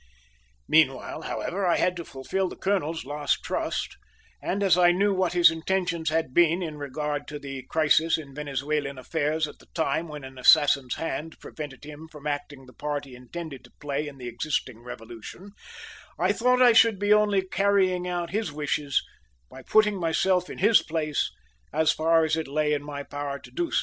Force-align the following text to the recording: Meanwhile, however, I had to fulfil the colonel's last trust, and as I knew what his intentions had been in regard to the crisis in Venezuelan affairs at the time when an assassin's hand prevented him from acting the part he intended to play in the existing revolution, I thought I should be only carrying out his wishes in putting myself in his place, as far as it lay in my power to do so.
Meanwhile, 0.67 1.21
however, 1.21 1.63
I 1.63 1.77
had 1.77 1.95
to 1.97 2.03
fulfil 2.03 2.49
the 2.49 2.55
colonel's 2.55 3.05
last 3.05 3.43
trust, 3.43 3.97
and 4.41 4.63
as 4.63 4.75
I 4.75 4.91
knew 4.91 5.13
what 5.13 5.33
his 5.33 5.51
intentions 5.51 6.09
had 6.09 6.33
been 6.33 6.63
in 6.63 6.79
regard 6.79 7.27
to 7.27 7.37
the 7.37 7.61
crisis 7.69 8.17
in 8.17 8.33
Venezuelan 8.33 8.97
affairs 8.97 9.47
at 9.47 9.59
the 9.59 9.67
time 9.75 10.07
when 10.07 10.23
an 10.23 10.39
assassin's 10.39 10.95
hand 10.95 11.39
prevented 11.39 11.83
him 11.83 12.07
from 12.07 12.25
acting 12.25 12.65
the 12.65 12.73
part 12.73 13.05
he 13.05 13.13
intended 13.13 13.63
to 13.63 13.71
play 13.79 14.07
in 14.07 14.17
the 14.17 14.27
existing 14.27 14.81
revolution, 14.81 15.51
I 16.17 16.31
thought 16.31 16.63
I 16.63 16.73
should 16.73 16.97
be 16.97 17.13
only 17.13 17.47
carrying 17.47 18.07
out 18.07 18.31
his 18.31 18.51
wishes 18.51 19.03
in 19.51 19.63
putting 19.65 19.99
myself 19.99 20.49
in 20.49 20.57
his 20.57 20.81
place, 20.81 21.29
as 21.71 21.91
far 21.91 22.25
as 22.25 22.35
it 22.35 22.47
lay 22.47 22.73
in 22.73 22.81
my 22.83 23.03
power 23.03 23.37
to 23.37 23.51
do 23.51 23.69
so. 23.69 23.79